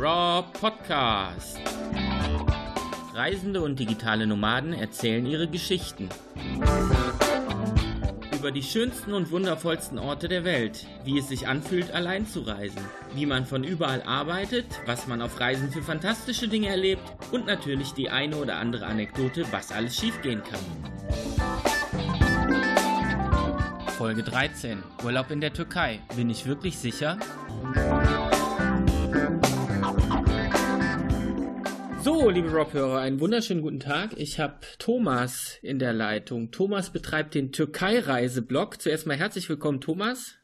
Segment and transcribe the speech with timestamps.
[0.00, 1.58] Raw Podcast.
[3.14, 6.08] Reisende und digitale Nomaden erzählen ihre Geschichten.
[8.32, 12.80] Über die schönsten und wundervollsten Orte der Welt, wie es sich anfühlt, allein zu reisen,
[13.16, 17.02] wie man von überall arbeitet, was man auf Reisen für fantastische Dinge erlebt
[17.32, 20.60] und natürlich die eine oder andere Anekdote, was alles schiefgehen kann.
[23.96, 24.80] Folge 13.
[25.02, 25.98] Urlaub in der Türkei.
[26.14, 27.18] Bin ich wirklich sicher?
[32.08, 34.12] So, liebe Rob-Hörer, einen wunderschönen guten Tag.
[34.16, 36.50] Ich habe Thomas in der Leitung.
[36.50, 38.80] Thomas betreibt den Türkei-Reiseblog.
[38.80, 40.38] Zuerst mal herzlich willkommen, Thomas.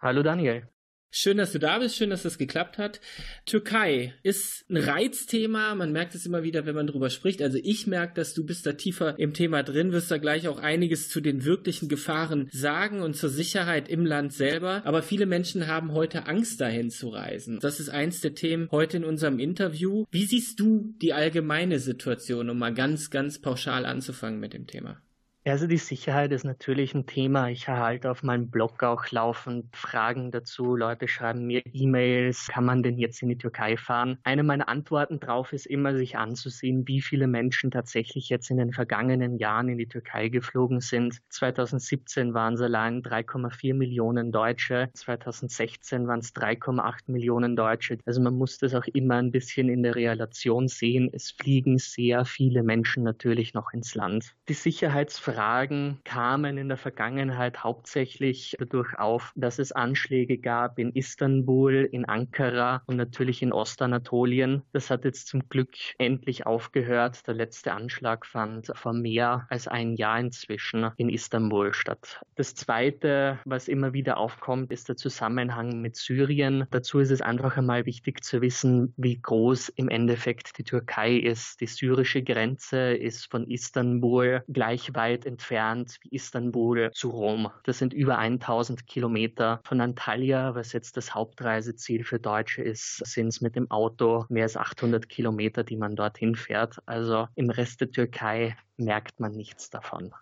[0.00, 0.71] Hallo Daniel.
[1.14, 2.98] Schön, dass du da bist, schön, dass das geklappt hat.
[3.44, 7.42] Türkei ist ein Reizthema, man merkt es immer wieder, wenn man drüber spricht.
[7.42, 10.58] Also ich merke, dass du bist da tiefer im Thema drin, wirst da gleich auch
[10.58, 14.86] einiges zu den wirklichen Gefahren sagen und zur Sicherheit im Land selber.
[14.86, 17.58] Aber viele Menschen haben heute Angst dahin zu reisen.
[17.60, 20.06] Das ist eins der Themen heute in unserem Interview.
[20.10, 25.02] Wie siehst du die allgemeine Situation, um mal ganz, ganz pauschal anzufangen mit dem Thema?
[25.44, 27.48] Also die Sicherheit ist natürlich ein Thema.
[27.48, 30.76] Ich erhalte auf meinem Blog auch laufend Fragen dazu.
[30.76, 34.18] Leute schreiben mir E-Mails, kann man denn jetzt in die Türkei fahren?
[34.22, 38.72] Eine meiner Antworten darauf ist immer, sich anzusehen, wie viele Menschen tatsächlich jetzt in den
[38.72, 41.18] vergangenen Jahren in die Türkei geflogen sind.
[41.30, 47.98] 2017 waren es allein 3,4 Millionen Deutsche, 2016 waren es 3,8 Millionen Deutsche.
[48.06, 51.10] Also man muss das auch immer ein bisschen in der Relation sehen.
[51.12, 54.36] Es fliegen sehr viele Menschen natürlich noch ins Land.
[54.48, 60.92] Die Sicherheitsfragen Fragen kamen in der Vergangenheit hauptsächlich dadurch auf, dass es Anschläge gab in
[60.92, 64.62] Istanbul, in Ankara und natürlich in Ostanatolien.
[64.72, 67.26] Das hat jetzt zum Glück endlich aufgehört.
[67.26, 72.20] Der letzte Anschlag fand vor mehr als ein Jahr inzwischen in Istanbul statt.
[72.36, 76.66] Das Zweite, was immer wieder aufkommt, ist der Zusammenhang mit Syrien.
[76.70, 81.60] Dazu ist es einfach einmal wichtig zu wissen, wie groß im Endeffekt die Türkei ist.
[81.60, 87.50] Die syrische Grenze ist von Istanbul gleich weit weit entfernt wie Istanbul zu Rom.
[87.64, 89.60] Das sind über 1000 Kilometer.
[89.64, 94.44] Von Antalya, was jetzt das Hauptreiseziel für Deutsche ist, sind es mit dem Auto mehr
[94.44, 96.78] als 800 Kilometer, die man dorthin fährt.
[96.86, 100.12] Also im Rest der Türkei merkt man nichts davon.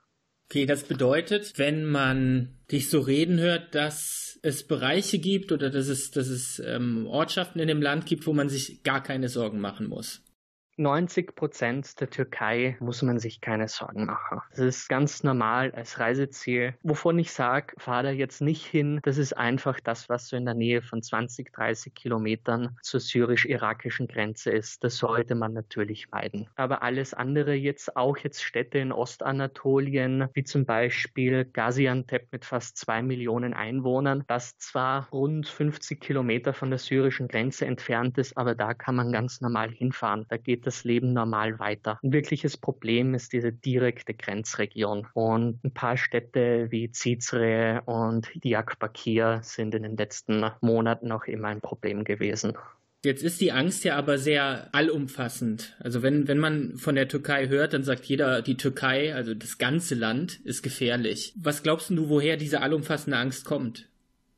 [0.50, 5.86] Okay, das bedeutet, wenn man dich so reden hört, dass es Bereiche gibt oder dass
[5.86, 9.60] es, dass es ähm, Ortschaften in dem Land gibt, wo man sich gar keine Sorgen
[9.60, 10.22] machen muss.
[10.80, 14.40] 90 Prozent der Türkei muss man sich keine Sorgen machen.
[14.50, 16.74] Das ist ganz normal als Reiseziel.
[16.82, 18.98] Wovon ich sage, fahr da jetzt nicht hin.
[19.02, 24.08] Das ist einfach das, was so in der Nähe von 20, 30 Kilometern zur syrisch-irakischen
[24.08, 24.82] Grenze ist.
[24.82, 26.48] Das sollte man natürlich meiden.
[26.56, 32.78] Aber alles andere jetzt, auch jetzt Städte in Ostanatolien, wie zum Beispiel Gaziantep mit fast
[32.78, 38.54] zwei Millionen Einwohnern, das zwar rund 50 Kilometer von der syrischen Grenze entfernt ist, aber
[38.54, 40.24] da kann man ganz normal hinfahren.
[40.30, 41.98] Da geht das Leben normal weiter.
[42.02, 45.06] Ein wirkliches Problem ist diese direkte Grenzregion.
[45.14, 51.48] Und ein paar Städte wie Cizre und Diyarbakir sind in den letzten Monaten auch immer
[51.48, 52.54] ein Problem gewesen.
[53.02, 55.74] Jetzt ist die Angst ja aber sehr allumfassend.
[55.78, 59.56] Also wenn, wenn man von der Türkei hört, dann sagt jeder, die Türkei, also das
[59.56, 61.32] ganze Land, ist gefährlich.
[61.40, 63.89] Was glaubst du, woher diese allumfassende Angst kommt?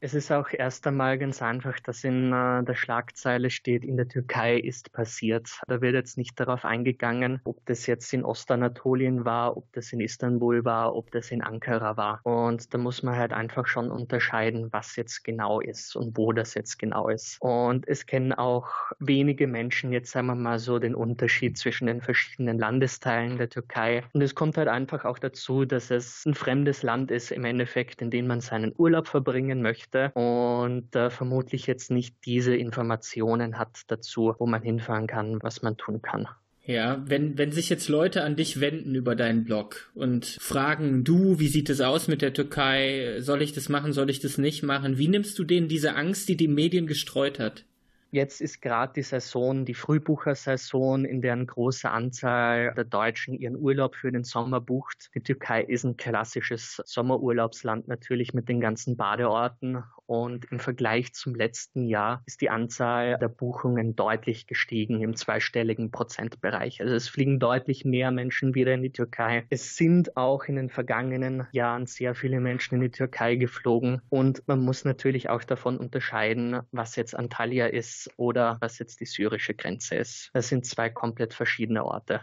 [0.04, 4.08] Es ist auch erst einmal ganz einfach, dass in äh, der Schlagzeile steht, in der
[4.08, 5.60] Türkei ist passiert.
[5.68, 10.00] Da wird jetzt nicht darauf eingegangen, ob das jetzt in Ostanatolien war, ob das in
[10.00, 12.20] Istanbul war, ob das in Ankara war.
[12.24, 16.54] Und da muss man halt einfach schon unterscheiden, was jetzt genau ist und wo das
[16.54, 17.36] jetzt genau ist.
[17.40, 22.00] Und es kennen auch wenige Menschen jetzt, sagen wir mal so, den Unterschied zwischen den
[22.00, 24.02] verschiedenen Landesteilen der Türkei.
[24.14, 28.02] Und es kommt halt einfach auch dazu, dass es ein fremdes Land ist im Endeffekt,
[28.02, 33.58] in dem man seinen Urlaub verbringen möchte möchte und äh, vermutlich jetzt nicht diese Informationen
[33.58, 36.28] hat dazu, wo man hinfahren kann, was man tun kann.
[36.64, 41.40] Ja, wenn, wenn sich jetzt Leute an dich wenden über deinen Blog und fragen, du,
[41.40, 43.16] wie sieht es aus mit der Türkei?
[43.18, 43.92] Soll ich das machen?
[43.92, 44.96] Soll ich das nicht machen?
[44.96, 47.64] Wie nimmst du denen diese Angst, die die Medien gestreut hat?
[48.14, 53.56] Jetzt ist gerade die Saison, die Frühbuchersaison, in der eine große Anzahl der Deutschen ihren
[53.56, 55.08] Urlaub für den Sommer bucht.
[55.14, 59.82] Die Türkei ist ein klassisches Sommerurlaubsland natürlich mit den ganzen Badeorten
[60.12, 65.90] und im Vergleich zum letzten Jahr ist die Anzahl der Buchungen deutlich gestiegen im zweistelligen
[65.90, 66.82] Prozentbereich.
[66.82, 69.46] Also es fliegen deutlich mehr Menschen wieder in die Türkei.
[69.48, 74.46] Es sind auch in den vergangenen Jahren sehr viele Menschen in die Türkei geflogen und
[74.46, 79.54] man muss natürlich auch davon unterscheiden, was jetzt Antalya ist oder was jetzt die syrische
[79.54, 80.28] Grenze ist.
[80.34, 82.20] Das sind zwei komplett verschiedene Orte.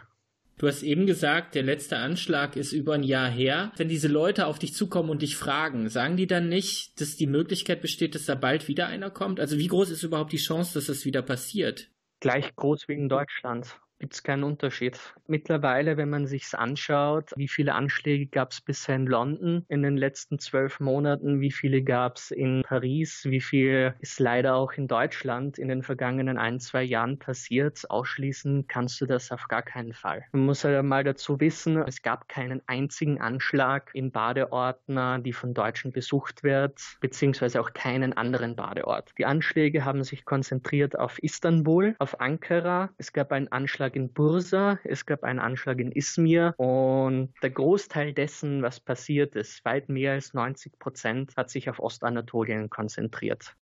[0.60, 3.72] Du hast eben gesagt, der letzte Anschlag ist über ein Jahr her.
[3.78, 7.26] Wenn diese Leute auf dich zukommen und dich fragen, sagen die dann nicht, dass die
[7.26, 9.40] Möglichkeit besteht, dass da bald wieder einer kommt?
[9.40, 11.88] Also wie groß ist überhaupt die Chance, dass das wieder passiert?
[12.20, 14.98] Gleich groß wie in Deutschland gibt es keinen Unterschied.
[15.26, 19.96] Mittlerweile, wenn man sich anschaut, wie viele Anschläge gab es bisher in London in den
[19.96, 24.88] letzten zwölf Monaten, wie viele gab es in Paris, wie viel ist leider auch in
[24.88, 29.92] Deutschland in den vergangenen ein, zwei Jahren passiert, ausschließen kannst du das auf gar keinen
[29.92, 30.24] Fall.
[30.32, 35.52] Man muss halt mal dazu wissen, es gab keinen einzigen Anschlag in Badeorten, die von
[35.52, 39.12] Deutschen besucht wird, beziehungsweise auch keinen anderen Badeort.
[39.18, 42.90] Die Anschläge haben sich konzentriert auf Istanbul, auf Ankara.
[42.96, 47.50] Es gab einen Anschlag Anschlag in Bursa, es gab einen Anschlag in Izmir und der
[47.50, 53.56] Großteil dessen, was passiert ist, weit mehr als 90 Prozent, hat sich auf Ostanatolien konzentriert.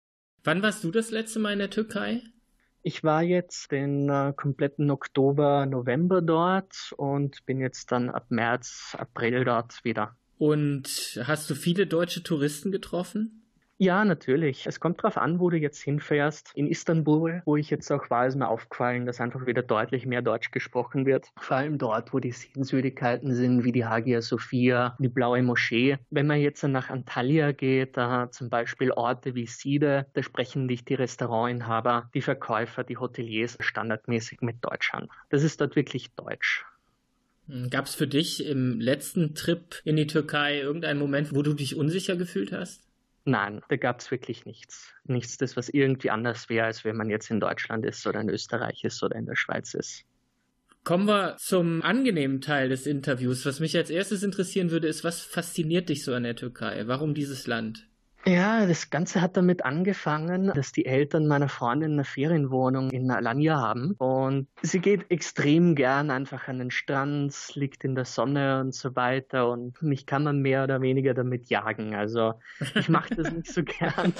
[0.44, 2.22] Wann warst du das letzte Mal in der Türkei?
[2.84, 8.96] Ich war jetzt den äh, kompletten Oktober, November dort und bin jetzt dann ab März,
[8.98, 10.16] April dort wieder.
[10.38, 13.47] Und hast du viele deutsche Touristen getroffen?
[13.80, 14.66] Ja, natürlich.
[14.66, 16.52] Es kommt darauf an, wo du jetzt hinfährst.
[16.56, 20.24] In Istanbul, wo ich jetzt auch war, ist mir aufgefallen, dass einfach wieder deutlich mehr
[20.24, 21.28] Deutsch gesprochen wird.
[21.38, 26.00] Vor allem dort, wo die Sehenswürdigkeiten sind, wie die Hagia Sophia, die Blaue Moschee.
[26.10, 30.90] Wenn man jetzt nach Antalya geht, da zum Beispiel Orte wie Side, da sprechen nicht
[30.90, 35.08] die Restaurantinhaber, die Verkäufer, die Hoteliers standardmäßig mit Deutsch an.
[35.30, 36.66] Das ist dort wirklich Deutsch.
[37.70, 41.76] Gab es für dich im letzten Trip in die Türkei irgendeinen Moment, wo du dich
[41.76, 42.87] unsicher gefühlt hast?
[43.28, 44.94] Nein, da gab es wirklich nichts.
[45.04, 48.30] Nichts, das was irgendwie anders wäre, als wenn man jetzt in Deutschland ist oder in
[48.30, 50.06] Österreich ist oder in der Schweiz ist.
[50.86, 53.46] Kommen wir zum angenehmen Teil des Interviews.
[53.46, 56.88] Was mich als erstes interessieren würde, ist, was fasziniert dich so an der Türkei?
[56.88, 57.90] Warum dieses Land?
[58.28, 63.56] Ja, das Ganze hat damit angefangen, dass die Eltern meiner Freundin eine Ferienwohnung in Alanya
[63.62, 63.94] haben.
[64.00, 68.98] Und sie geht extrem gern einfach an den Strand, liegt in der Sonne und so
[68.98, 69.50] weiter.
[69.50, 71.96] Und mich kann man mehr oder weniger damit jagen.
[71.96, 72.34] Also
[72.76, 74.14] ich mache das nicht so gern.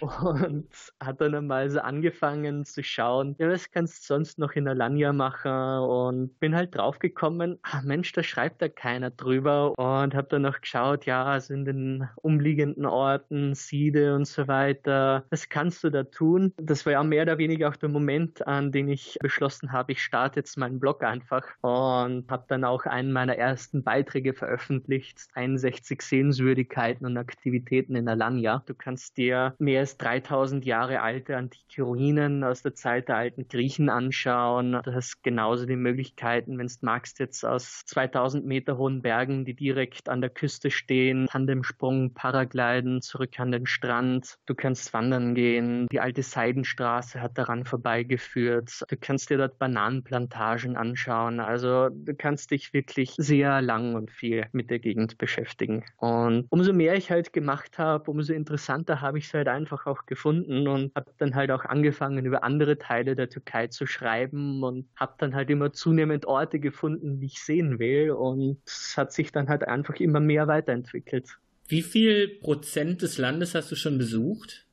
[0.00, 0.68] und
[0.98, 5.12] hat dann einmal so angefangen zu schauen, ja, was kannst du sonst noch in Alanya
[5.12, 5.52] machen?
[5.52, 9.78] Und bin halt draufgekommen, ach Mensch, da schreibt da keiner drüber.
[9.78, 15.24] Und habe dann noch geschaut, ja, also in den umliegenden Orten, Siede und so weiter.
[15.30, 16.52] Was kannst du da tun?
[16.56, 20.02] Das war ja mehr oder weniger auch der Moment, an den ich beschlossen habe, ich
[20.02, 26.00] starte jetzt meinen Blog einfach und habe dann auch einen meiner ersten Beiträge veröffentlicht, 61
[26.02, 28.62] Sehenswürdigkeiten und Aktivitäten in Alanya.
[28.66, 33.48] Du kannst dir mehr als 3000 Jahre alte antike Ruinen aus der Zeit der alten
[33.48, 34.80] Griechen anschauen.
[34.84, 39.54] Du hast genauso die Möglichkeiten, wenn du magst, jetzt aus 2000 Meter hohen Bergen, die
[39.54, 44.36] direkt an der Küste stehen, Tandemsprung, Paraglide, Schweden, zurück an den Strand.
[44.46, 45.86] Du kannst wandern gehen.
[45.90, 48.84] Die alte Seidenstraße hat daran vorbeigeführt.
[48.88, 51.40] Du kannst dir dort Bananenplantagen anschauen.
[51.40, 55.84] Also du kannst dich wirklich sehr lang und viel mit der Gegend beschäftigen.
[55.96, 60.06] Und umso mehr ich halt gemacht habe, umso interessanter habe ich es halt einfach auch
[60.06, 64.88] gefunden und habe dann halt auch angefangen, über andere Teile der Türkei zu schreiben und
[64.96, 68.10] habe dann halt immer zunehmend Orte gefunden, die ich sehen will.
[68.10, 71.38] Und es hat sich dann halt einfach immer mehr weiterentwickelt.
[71.68, 74.66] Wie viel Prozent des Landes hast du schon besucht?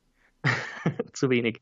[1.12, 1.60] Zu wenig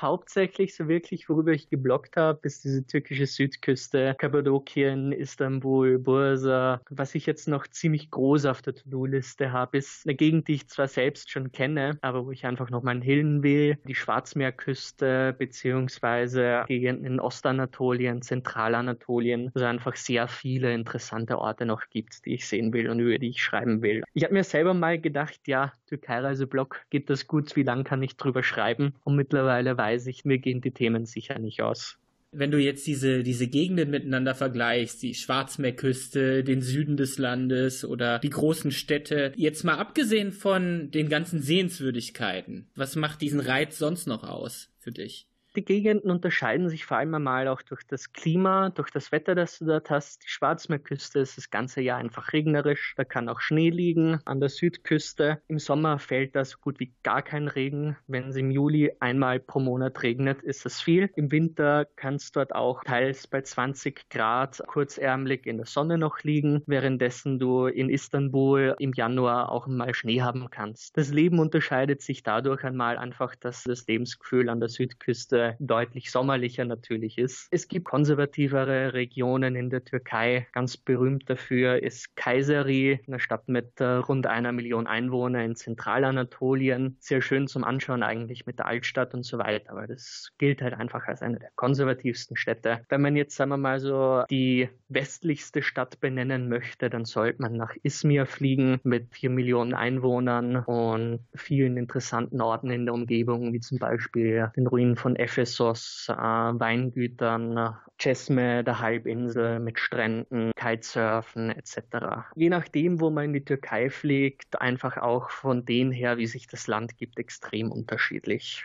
[0.00, 6.80] hauptsächlich so wirklich, worüber ich geblockt habe, ist diese türkische Südküste, Kappadokien, Istanbul, Bursa.
[6.90, 10.68] Was ich jetzt noch ziemlich groß auf der To-Do-Liste habe, ist eine Gegend, die ich
[10.68, 13.76] zwar selbst schon kenne, aber wo ich einfach noch mal hin will.
[13.86, 22.24] Die Schwarzmeerküste beziehungsweise Gegenden in Ostanatolien, Zentralanatolien, also einfach sehr viele interessante Orte noch gibt,
[22.24, 24.02] die ich sehen will und über die ich schreiben will.
[24.14, 28.16] Ich habe mir selber mal gedacht, ja, Türkei-Reiseblog geht das gut, wie lange kann ich
[28.16, 28.94] drüber schreiben?
[29.04, 31.98] Und mittlerweile weiß weiß ich, mir gehen die Themen sicher nicht aus.
[32.32, 38.20] Wenn du jetzt diese, diese Gegenden miteinander vergleichst, die Schwarzmeerküste, den Süden des Landes oder
[38.20, 44.06] die großen Städte, jetzt mal abgesehen von den ganzen Sehenswürdigkeiten, was macht diesen Reiz sonst
[44.06, 45.26] noch aus für dich?
[45.56, 49.58] Die Gegenden unterscheiden sich vor allem einmal auch durch das Klima, durch das Wetter, das
[49.58, 50.22] du dort hast.
[50.22, 52.94] Die Schwarzmeerküste ist das ganze Jahr einfach regnerisch.
[52.96, 54.20] Da kann auch Schnee liegen.
[54.26, 57.96] An der Südküste im Sommer fällt da so gut wie gar kein Regen.
[58.06, 61.10] Wenn es im Juli einmal pro Monat regnet, ist das viel.
[61.16, 66.20] Im Winter kann es dort auch teils bei 20 Grad kurzärmlich in der Sonne noch
[66.22, 70.96] liegen, währenddessen du in Istanbul im Januar auch mal Schnee haben kannst.
[70.96, 76.64] Das Leben unterscheidet sich dadurch einmal einfach, dass das Lebensgefühl an der Südküste Deutlich sommerlicher
[76.64, 77.48] natürlich ist.
[77.50, 80.46] Es gibt konservativere Regionen in der Türkei.
[80.52, 86.96] Ganz berühmt dafür ist Kayseri, eine Stadt mit äh, rund einer Million Einwohnern in Zentralanatolien.
[87.00, 89.70] Sehr schön zum Anschauen eigentlich mit der Altstadt und so weiter.
[89.70, 92.80] Aber das gilt halt einfach als eine der konservativsten Städte.
[92.88, 97.56] Wenn man jetzt, sagen wir mal so, die westlichste Stadt benennen möchte, dann sollte man
[97.56, 103.60] nach Izmir fliegen mit vier Millionen Einwohnern und vielen interessanten Orten in der Umgebung, wie
[103.60, 112.32] zum Beispiel den Ruinen von Ephesus, äh, Weingütern, Cesme, der Halbinsel mit Stränden, Kitesurfen etc.
[112.34, 116.48] Je nachdem, wo man in die Türkei fliegt, einfach auch von dem her, wie sich
[116.48, 118.64] das Land gibt, extrem unterschiedlich.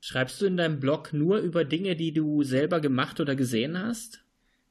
[0.00, 4.24] Schreibst du in deinem Blog nur über Dinge, die du selber gemacht oder gesehen hast?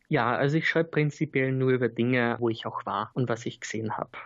[0.07, 3.59] Ja, also ich schreibe prinzipiell nur über Dinge, wo ich auch war und was ich
[3.59, 4.17] gesehen habe.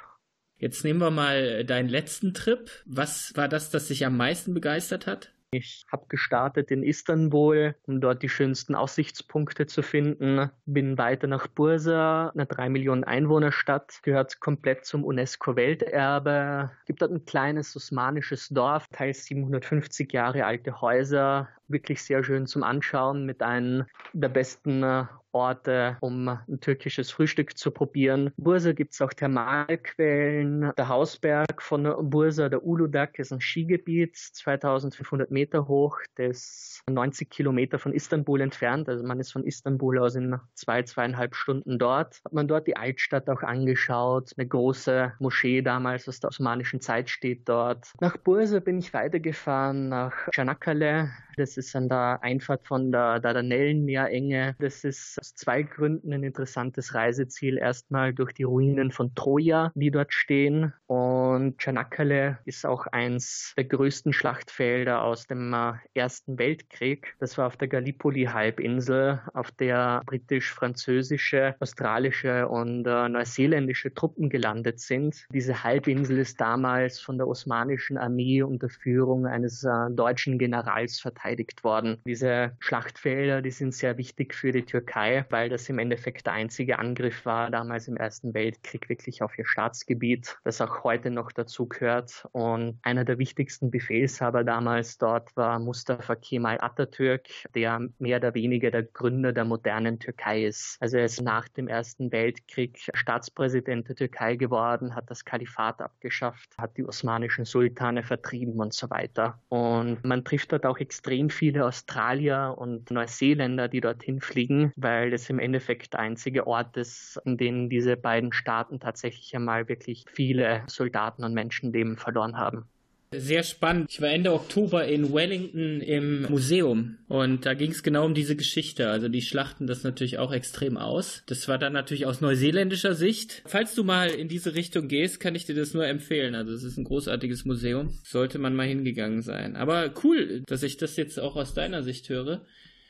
[0.58, 2.70] Jetzt nehmen wir mal deinen letzten Trip.
[2.86, 5.34] Was war das, das dich am meisten begeistert hat?
[5.52, 10.52] Ich habe gestartet in Istanbul, um dort die schönsten Aussichtspunkte zu finden.
[10.68, 16.70] Bin weiter nach Bursa, eine 3 Millionen Einwohnerstadt, gehört komplett zum UNESCO-Welterbe.
[16.86, 22.64] Gibt dort ein kleines osmanisches Dorf, teils 750 Jahre alte Häuser, wirklich sehr schön zum
[22.64, 28.32] Anschauen mit einem der besten äh, Orte, um ein türkisches Frühstück zu probieren.
[28.38, 30.72] Bursa gibt es auch Thermalquellen.
[30.78, 35.98] Der Hausberg von Bursa, der Uludak, ist ein Skigebiet, 2500 Meter hoch.
[36.16, 38.90] Das 90 Kilometer von Istanbul entfernt.
[38.90, 42.22] Also man ist von Istanbul aus in zwei, zweieinhalb Stunden dort.
[42.26, 44.32] Hat man dort die Altstadt auch angeschaut.
[44.38, 47.94] Eine große Moschee damals aus der osmanischen Zeit steht dort.
[48.00, 51.10] Nach Bursa bin ich weitergefahren nach Çanakkale.
[51.38, 54.56] Das ist an der Einfahrt von der Dardanellenmeerenge.
[54.60, 57.58] Das ist aus zwei Gründen ein interessantes Reiseziel.
[57.58, 60.74] Erstmal durch die Ruinen von Troja, die dort stehen.
[60.88, 67.16] Und Çanakkale ist auch eins der größten Schlachtfelder aus dem äh, Ersten Weltkrieg.
[67.20, 75.28] Das war auf der Gallipoli-Halbinsel, auf der britisch-französische, australische und äh, neuseeländische Truppen gelandet sind.
[75.32, 81.49] Diese Halbinsel ist damals von der osmanischen Armee unter Führung eines äh, deutschen Generals verteidigt
[81.50, 82.02] verteidigt worden.
[82.06, 86.80] Diese Schlachtfelder, die sind sehr wichtig für die Türkei, weil das im Endeffekt der einzige
[86.80, 91.68] Angriff war, damals im Ersten Weltkrieg wirklich auf ihr Staatsgebiet, das auch heute noch dazu
[91.68, 92.28] gehört.
[92.32, 98.72] Und einer der wichtigsten Befehlshaber damals dort war Mustafa Kemal Atatürk, der mehr oder weniger
[98.72, 100.78] der Gründer der modernen Türkei ist.
[100.80, 106.58] Also er ist nach dem Ersten Weltkrieg Staatspräsident der Türkei geworden, hat das Kalifat abgeschafft,
[106.58, 109.40] hat die osmanischen Sultane vertrieben und so weiter.
[109.50, 115.30] Und man trifft dort auch extrem viele Australier und Neuseeländer, die dorthin fliegen, weil das
[115.30, 120.64] im Endeffekt der einzige Ort ist, in dem diese beiden Staaten tatsächlich einmal wirklich viele
[120.68, 122.68] Soldaten und Menschenleben verloren haben.
[123.12, 123.88] Sehr spannend.
[123.90, 128.36] Ich war Ende Oktober in Wellington im Museum und da ging es genau um diese
[128.36, 128.92] Geschichte.
[128.92, 131.24] Also die schlachten das natürlich auch extrem aus.
[131.26, 133.42] Das war dann natürlich aus neuseeländischer Sicht.
[133.48, 136.36] Falls du mal in diese Richtung gehst, kann ich dir das nur empfehlen.
[136.36, 137.98] Also es ist ein großartiges Museum.
[138.04, 139.56] Sollte man mal hingegangen sein.
[139.56, 142.46] Aber cool, dass ich das jetzt auch aus deiner Sicht höre.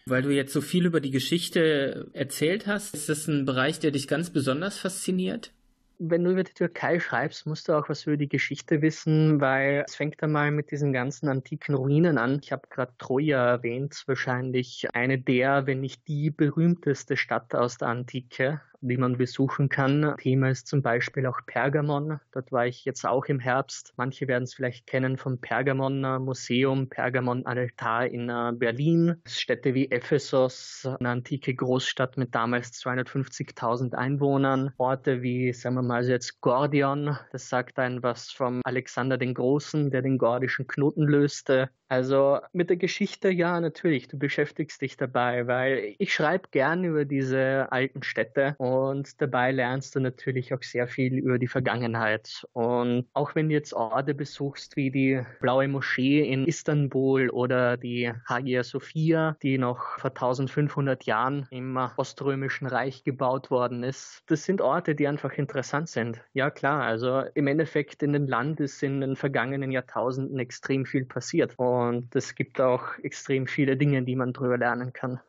[0.05, 3.91] Weil du jetzt so viel über die Geschichte erzählt hast, ist das ein Bereich, der
[3.91, 5.51] dich ganz besonders fasziniert?
[5.99, 9.83] Wenn du über die Türkei schreibst, musst du auch was über die Geschichte wissen, weil
[9.85, 12.39] es fängt einmal mit diesen ganzen antiken Ruinen an.
[12.41, 17.89] Ich habe gerade Troja erwähnt, wahrscheinlich eine der, wenn nicht die berühmteste Stadt aus der
[17.89, 20.15] Antike die man besuchen kann.
[20.17, 22.19] Thema ist zum Beispiel auch Pergamon.
[22.31, 23.93] Dort war ich jetzt auch im Herbst.
[23.97, 29.21] Manche werden es vielleicht kennen vom Pergamon Museum, Pergamon Altar in äh, Berlin.
[29.25, 34.73] Städte wie Ephesus, eine antike Großstadt mit damals 250.000 Einwohnern.
[34.77, 37.17] Orte wie, sagen wir mal, jetzt Gordion.
[37.31, 41.69] Das sagt ein was vom Alexander den Großen, der den gordischen Knoten löste.
[41.91, 47.03] Also mit der Geschichte, ja, natürlich, du beschäftigst dich dabei, weil ich schreibe gern über
[47.03, 48.68] diese alten Städte und
[49.17, 52.45] dabei lernst du natürlich auch sehr viel über die Vergangenheit.
[52.53, 58.11] Und auch wenn du jetzt Orte besuchst wie die Blaue Moschee in Istanbul oder die
[58.27, 64.61] Hagia Sophia, die noch vor 1500 Jahren im Oströmischen Reich gebaut worden ist, das sind
[64.61, 66.21] Orte, die einfach interessant sind.
[66.33, 71.05] Ja klar, also im Endeffekt in dem Land ist in den vergangenen Jahrtausenden extrem viel
[71.05, 71.53] passiert.
[71.57, 75.19] Und es gibt auch extrem viele Dinge, die man darüber lernen kann.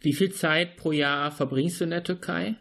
[0.00, 2.56] Wie viel Zeit pro Jahr verbringst du in der Türkei?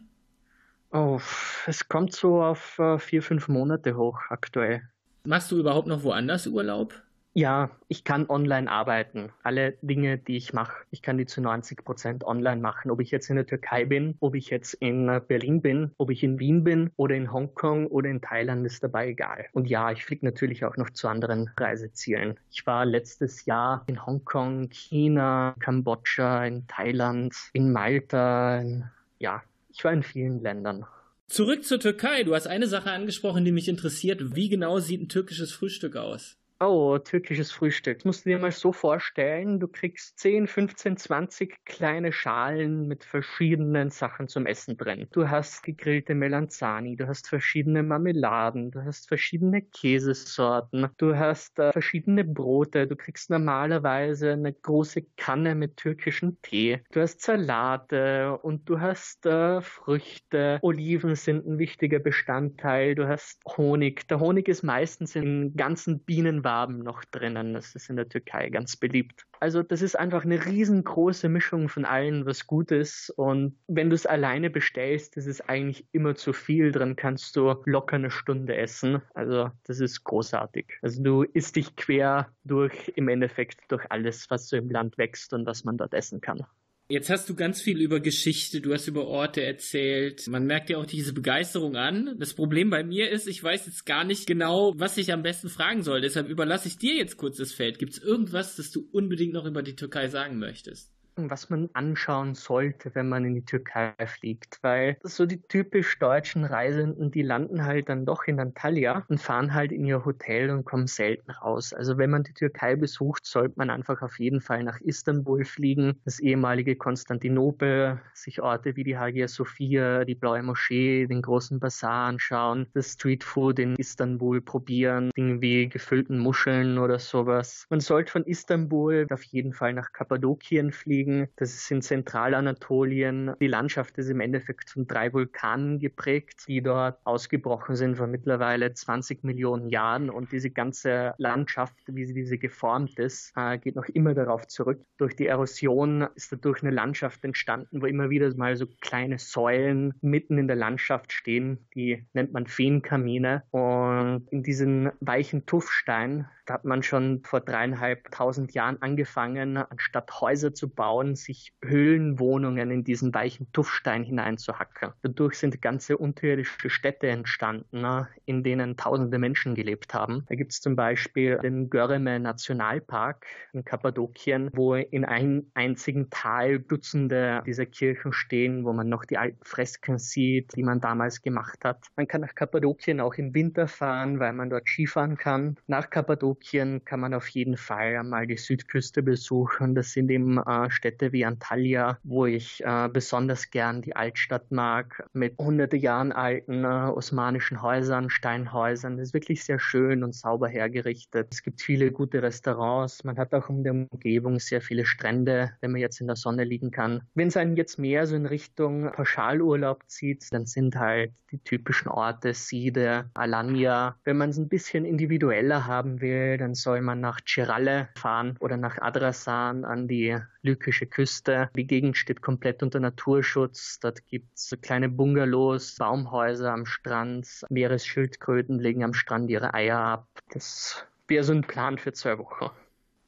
[0.92, 1.20] Oh,
[1.68, 4.88] es kommt so auf äh, vier, fünf Monate hoch aktuell.
[5.26, 7.02] Machst du überhaupt noch woanders Urlaub?
[7.38, 9.30] Ja, ich kann online arbeiten.
[9.44, 12.90] Alle Dinge, die ich mache, ich kann die zu 90 Prozent online machen.
[12.90, 16.24] Ob ich jetzt in der Türkei bin, ob ich jetzt in Berlin bin, ob ich
[16.24, 19.48] in Wien bin oder in Hongkong oder in Thailand, ist dabei egal.
[19.52, 22.40] Und ja, ich fliege natürlich auch noch zu anderen Reisezielen.
[22.52, 28.62] Ich war letztes Jahr in Hongkong, China, Kambodscha, in Thailand, in Malta.
[28.62, 28.86] In,
[29.20, 30.86] ja, ich war in vielen Ländern.
[31.28, 32.24] Zurück zur Türkei.
[32.24, 34.38] Du hast eine Sache angesprochen, die mich interessiert.
[34.38, 36.38] Wie genau sieht ein türkisches Frühstück aus?
[36.62, 37.98] Oh, türkisches Frühstück.
[37.98, 43.04] Das musst du dir mal so vorstellen, du kriegst 10, 15, 20 kleine Schalen mit
[43.04, 45.06] verschiedenen Sachen zum Essen drin.
[45.12, 51.74] Du hast gegrillte Melanzani, du hast verschiedene Marmeladen, du hast verschiedene Käsesorten, du hast äh,
[51.74, 58.70] verschiedene Brote, du kriegst normalerweise eine große Kanne mit türkischem Tee, du hast Salate und
[58.70, 60.60] du hast äh, Früchte.
[60.62, 64.08] Oliven sind ein wichtiger Bestandteil, du hast Honig.
[64.08, 67.54] Der Honig ist meistens in ganzen Bienen Waben noch drinnen.
[67.54, 69.26] Das ist in der Türkei ganz beliebt.
[69.42, 73.10] Also das ist einfach eine riesengroße Mischung von allen, was gut ist.
[73.10, 76.72] Und wenn du es alleine bestellst, ist eigentlich immer zu viel.
[76.72, 79.02] Dran kannst du locker eine Stunde essen.
[79.14, 80.78] Also das ist großartig.
[80.82, 85.34] Also du isst dich quer durch im Endeffekt durch alles, was so im Land wächst
[85.34, 86.46] und was man dort essen kann.
[86.88, 90.28] Jetzt hast du ganz viel über Geschichte, du hast über Orte erzählt.
[90.28, 92.16] Man merkt ja auch diese Begeisterung an.
[92.20, 95.50] Das Problem bei mir ist, ich weiß jetzt gar nicht genau, was ich am besten
[95.50, 96.02] fragen soll.
[96.02, 97.80] Deshalb überlasse ich dir jetzt kurz das Feld.
[97.80, 100.95] Gibt es irgendwas, das du unbedingt noch über die Türkei sagen möchtest?
[101.18, 106.44] Was man anschauen sollte, wenn man in die Türkei fliegt, weil so die typisch deutschen
[106.44, 110.66] Reisenden, die landen halt dann doch in Antalya und fahren halt in ihr Hotel und
[110.66, 111.74] kommen selten raus.
[111.74, 116.00] Also wenn man die Türkei besucht, sollte man einfach auf jeden Fall nach Istanbul fliegen,
[116.04, 122.08] das ehemalige Konstantinopel, sich Orte wie die Hagia Sophia, die Blaue Moschee, den großen Bazar
[122.08, 127.66] anschauen, das Streetfood in Istanbul probieren, Dinge wie gefüllten Muscheln oder sowas.
[127.70, 131.28] Man sollte von Istanbul auf jeden Fall nach Kappadokien fliegen liegen.
[131.36, 133.34] Das ist in Zentralanatolien.
[133.40, 138.74] Die Landschaft ist im Endeffekt von drei Vulkanen geprägt, die dort ausgebrochen sind vor mittlerweile
[138.74, 140.10] 20 Millionen Jahren.
[140.10, 144.82] Und diese ganze Landschaft, wie sie diese geformt ist, äh, geht noch immer darauf zurück.
[144.98, 149.94] Durch die Erosion ist dadurch eine Landschaft entstanden, wo immer wieder mal so kleine Säulen
[150.02, 151.60] mitten in der Landschaft stehen.
[151.76, 153.44] Die nennt man Feenkamine.
[153.52, 160.70] Und in diesen weichen Tuffstein, hat man schon vor dreieinhalbtausend Jahren angefangen, anstatt Häuser zu
[160.70, 164.94] bauen, trauen, sich Höhlenwohnungen in diesen weichen Tuffstein hineinzuhacken.
[165.02, 170.26] Dadurch sind ganze unterirdische Städte entstanden, ne, in denen tausende Menschen gelebt haben.
[170.28, 176.60] Da gibt es zum Beispiel den Göreme Nationalpark in Kappadokien, wo in einem einzigen Tal
[176.60, 181.66] Dutzende dieser Kirchen stehen, wo man noch die alten Fresken sieht, die man damals gemacht
[181.66, 181.86] hat.
[181.96, 185.58] Man kann nach Kappadokien auch im Winter fahren, weil man dort Skifahren kann.
[185.68, 189.76] Nach Kappadokien kann man auf jeden Fall einmal die Südküste besuchen.
[189.76, 195.04] Das sind eben äh, Städte wie Antalya, wo ich äh, besonders gern die Altstadt mag,
[195.14, 198.98] mit hunderte Jahren alten äh, osmanischen Häusern, Steinhäusern.
[198.98, 201.30] Das ist wirklich sehr schön und sauber hergerichtet.
[201.32, 203.04] Es gibt viele gute Restaurants.
[203.04, 206.44] Man hat auch um die Umgebung sehr viele Strände, wenn man jetzt in der Sonne
[206.44, 207.02] liegen kann.
[207.16, 211.90] Wenn es einen jetzt mehr so in Richtung Pauschalurlaub zieht, dann sind halt die typischen
[211.90, 213.98] Orte Side, Alanya.
[214.04, 218.58] Wenn man es ein bisschen individueller haben will, dann soll man nach Chiralle fahren oder
[218.58, 221.50] nach Adrasan an die lykische Küste.
[221.56, 223.80] Die Gegend steht komplett unter Naturschutz.
[223.80, 227.46] Dort gibt es kleine Bungalows, Baumhäuser am Strand.
[227.50, 230.08] Meeresschildkröten legen am Strand ihre Eier ab.
[230.32, 232.52] Das wäre so ein Plan für zwei Wochen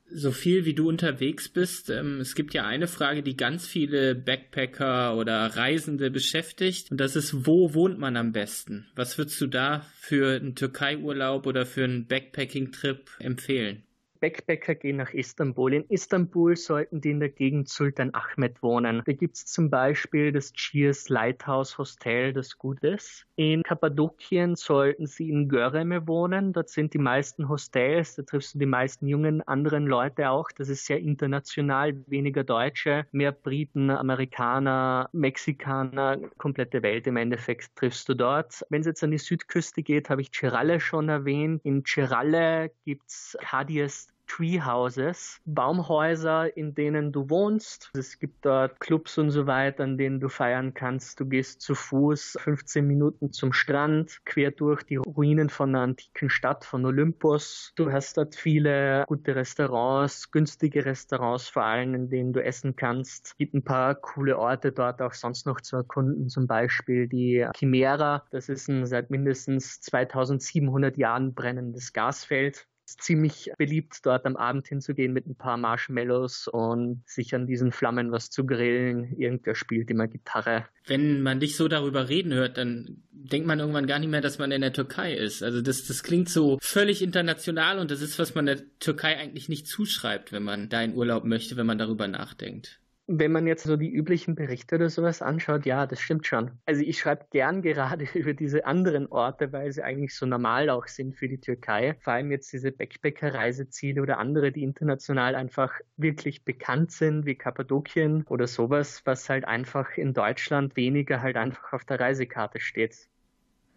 [0.09, 4.15] so viel wie du unterwegs bist, ähm, es gibt ja eine Frage, die ganz viele
[4.15, 8.87] Backpacker oder Reisende beschäftigt und das ist, wo wohnt man am besten?
[8.95, 13.83] Was würdest du da für einen Türkei-Urlaub oder für einen Backpacking-Trip empfehlen?
[14.19, 15.73] Backpacker gehen nach Istanbul.
[15.73, 19.01] In Istanbul sollten die in der Gegend Sultan Ahmed wohnen.
[19.05, 23.25] Da gibt es zum Beispiel das Cheers Lighthouse Hostel, das gut ist.
[23.35, 26.53] In Kappadokien sollten sie in Göreme wohnen.
[26.53, 30.51] Dort sind die meisten Hostels, da triffst du die meisten jungen anderen Leute auch.
[30.51, 38.09] Das ist sehr international, weniger Deutsche, mehr Briten, Amerikaner, Mexikaner, komplette Welt im Endeffekt triffst
[38.09, 38.65] du dort.
[38.69, 41.61] Wenn es jetzt an die Südküste geht, habe ich Chiralle schon erwähnt.
[41.63, 47.89] In Chiralle gibt es Cadiz Treehouses, Baumhäuser, in denen du wohnst.
[47.93, 51.19] Es gibt dort Clubs und so weiter, an denen du feiern kannst.
[51.19, 56.29] Du gehst zu Fuß 15 Minuten zum Strand, quer durch die Ruinen von einer antiken
[56.29, 57.73] Stadt, von Olympus.
[57.75, 63.27] Du hast dort viele gute Restaurants, günstige Restaurants vor allem, in denen du essen kannst.
[63.27, 67.47] Es gibt ein paar coole Orte dort auch sonst noch zu erkunden, zum Beispiel die
[67.55, 68.25] Chimera.
[68.31, 75.13] Das ist ein seit mindestens 2700 Jahren brennendes Gasfeld ziemlich beliebt, dort am Abend hinzugehen
[75.13, 79.15] mit ein paar Marshmallows und sich an diesen Flammen was zu grillen.
[79.17, 80.65] Irgendwer spielt immer Gitarre.
[80.85, 84.39] Wenn man dich so darüber reden hört, dann denkt man irgendwann gar nicht mehr, dass
[84.39, 85.43] man in der Türkei ist.
[85.43, 89.49] Also das, das klingt so völlig international und das ist, was man der Türkei eigentlich
[89.49, 92.79] nicht zuschreibt, wenn man da in Urlaub möchte, wenn man darüber nachdenkt.
[93.09, 96.51] Wenn man jetzt so die üblichen Berichte oder sowas anschaut, ja, das stimmt schon.
[96.65, 100.87] Also ich schreibe gern gerade über diese anderen Orte, weil sie eigentlich so normal auch
[100.87, 101.95] sind für die Türkei.
[102.01, 108.23] Vor allem jetzt diese Backpacker-Reiseziele oder andere, die international einfach wirklich bekannt sind, wie Kappadokien
[108.27, 113.07] oder sowas, was halt einfach in Deutschland weniger halt einfach auf der Reisekarte steht.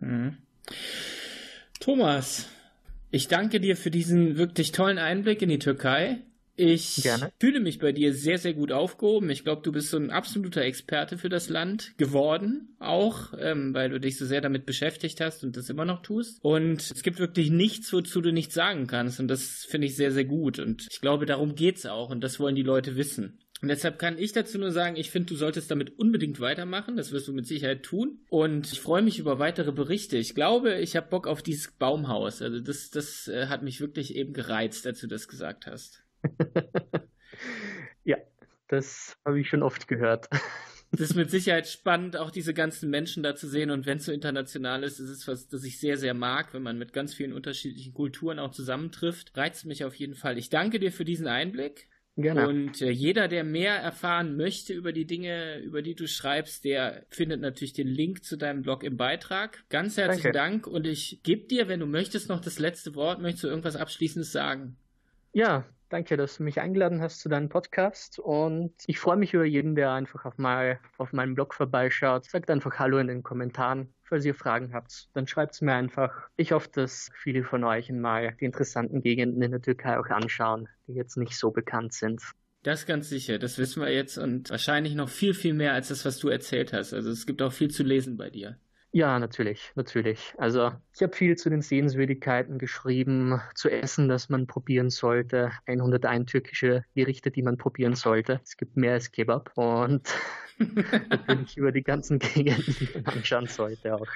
[0.01, 0.39] Mhm.
[1.79, 2.51] Thomas,
[3.11, 6.21] ich danke dir für diesen wirklich tollen Einblick in die Türkei.
[6.63, 7.33] Ich Gerne.
[7.41, 9.31] fühle mich bei dir sehr, sehr gut aufgehoben.
[9.31, 13.89] Ich glaube, du bist so ein absoluter Experte für das Land geworden, auch ähm, weil
[13.89, 16.39] du dich so sehr damit beschäftigt hast und das immer noch tust.
[16.45, 19.21] Und es gibt wirklich nichts, wozu du nichts sagen kannst.
[19.21, 20.59] Und das finde ich sehr, sehr gut.
[20.59, 22.11] Und ich glaube, darum geht es auch.
[22.11, 23.39] Und das wollen die Leute wissen.
[23.63, 26.99] Und deshalb kann ich dazu nur sagen, ich finde, du solltest damit unbedingt weitermachen.
[26.99, 28.19] Das wirst du mit Sicherheit tun.
[28.29, 30.19] Und ich freue mich über weitere Berichte.
[30.19, 32.43] Ich glaube, ich habe Bock auf dieses Baumhaus.
[32.43, 36.03] Also das, das äh, hat mich wirklich eben gereizt, als du das gesagt hast.
[38.05, 38.17] ja,
[38.69, 40.29] das habe ich schon oft gehört.
[40.93, 43.71] Das ist mit Sicherheit spannend, auch diese ganzen Menschen da zu sehen.
[43.71, 46.63] Und wenn es so international ist, ist es was, das ich sehr, sehr mag, wenn
[46.63, 49.37] man mit ganz vielen unterschiedlichen Kulturen auch zusammentrifft.
[49.37, 50.37] Reizt mich auf jeden Fall.
[50.37, 51.87] Ich danke dir für diesen Einblick.
[52.17, 52.49] Gerne.
[52.49, 57.07] Und äh, jeder, der mehr erfahren möchte über die Dinge, über die du schreibst, der
[57.09, 59.63] findet natürlich den Link zu deinem Blog im Beitrag.
[59.69, 63.21] Ganz herzlichen Dank und ich gebe dir, wenn du möchtest, noch das letzte Wort.
[63.21, 64.77] Möchtest du irgendwas Abschließendes sagen?
[65.33, 69.45] Ja, Danke, dass du mich eingeladen hast zu deinem Podcast und ich freue mich über
[69.45, 72.27] jeden, der einfach auf, mal, auf meinem Blog vorbeischaut.
[72.27, 73.93] Sagt einfach Hallo in den Kommentaren.
[74.05, 76.29] Falls ihr Fragen habt, dann schreibt es mir einfach.
[76.37, 80.69] Ich hoffe, dass viele von euch mal die interessanten Gegenden in der Türkei auch anschauen,
[80.87, 82.23] die jetzt nicht so bekannt sind.
[82.63, 86.05] Das ganz sicher, das wissen wir jetzt und wahrscheinlich noch viel, viel mehr als das,
[86.05, 86.93] was du erzählt hast.
[86.93, 88.59] Also es gibt auch viel zu lesen bei dir.
[88.93, 90.35] Ja, natürlich, natürlich.
[90.37, 96.29] Also ich habe viel zu den Sehenswürdigkeiten geschrieben, zu Essen, das man probieren sollte, 101
[96.31, 98.41] türkische Gerichte, die man probieren sollte.
[98.43, 100.09] Es gibt mehr als Kebab und
[101.11, 104.09] natürlich über die ganzen Gegenden, die man anschauen sollte auch.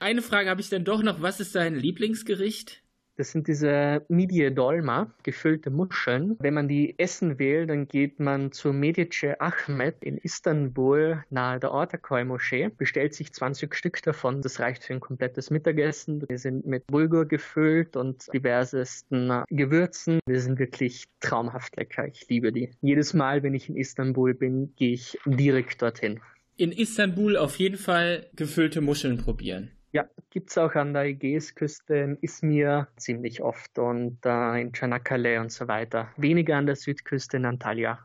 [0.00, 1.20] Eine Frage habe ich dann doch noch.
[1.20, 2.82] Was ist dein Lieblingsgericht?
[3.22, 6.36] Das sind diese Midye Dolma, gefüllte Muscheln.
[6.40, 11.70] Wenn man die essen will, dann geht man zu Medice Ahmed in Istanbul nahe der
[11.70, 14.42] Ortaköy-Moschee, bestellt sich 20 Stück davon.
[14.42, 16.28] Das reicht für ein komplettes Mittagessen.
[16.28, 20.18] Wir sind mit Bulgur gefüllt und diversesten Gewürzen.
[20.26, 22.08] Wir sind wirklich traumhaft lecker.
[22.08, 22.70] Ich liebe die.
[22.80, 26.18] Jedes Mal, wenn ich in Istanbul bin, gehe ich direkt dorthin.
[26.56, 29.70] In Istanbul auf jeden Fall gefüllte Muscheln probieren.
[29.92, 35.40] Ja, gibt es auch an der Ägäisküste in Izmir ziemlich oft und äh, in Çanakkale
[35.40, 36.08] und so weiter.
[36.16, 37.98] Weniger an der Südküste in Antalya.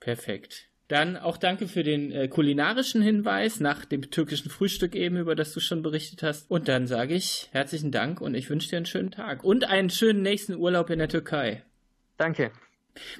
[0.00, 0.70] Perfekt.
[0.88, 5.52] Dann auch danke für den äh, kulinarischen Hinweis nach dem türkischen Frühstück eben, über das
[5.52, 6.50] du schon berichtet hast.
[6.50, 9.90] Und dann sage ich herzlichen Dank und ich wünsche dir einen schönen Tag und einen
[9.90, 11.62] schönen nächsten Urlaub in der Türkei.
[12.16, 12.52] Danke.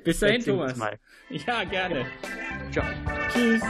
[0.05, 0.77] Bis dahin, Thomas.
[0.77, 0.99] Mal.
[1.31, 2.07] Ja, gerne.
[2.71, 2.85] Ciao.
[3.33, 3.63] Tschüss.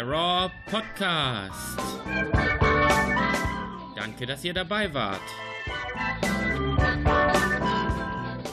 [0.00, 1.78] Der Raw Podcast.
[3.94, 5.20] Danke, dass ihr dabei wart.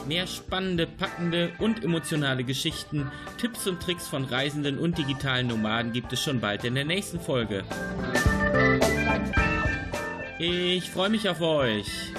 [0.06, 6.12] Mehr spannende, packende und emotionale Geschichten, Tipps und Tricks von Reisenden und digitalen Nomaden gibt
[6.12, 7.64] es schon bald in der nächsten Folge.
[10.38, 12.12] Ich freue mich auf euch.